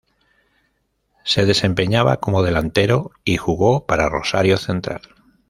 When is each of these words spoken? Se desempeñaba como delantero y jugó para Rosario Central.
Se 1.23 1.45
desempeñaba 1.45 2.17
como 2.19 2.41
delantero 2.41 3.11
y 3.23 3.37
jugó 3.37 3.85
para 3.85 4.09
Rosario 4.09 4.57
Central. 4.57 5.01